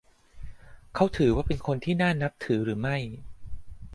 [0.95, 2.97] เขาถือว่าเป็นคนที่น่านับถือหรือไม่?